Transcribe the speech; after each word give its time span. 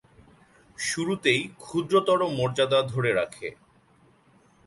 শুরুতেই 0.77 1.41
ক্ষুদ্রতর 1.57 2.19
মর্যাদা 2.37 2.79
ধরে 2.83 3.11
রাখে। 3.13 3.47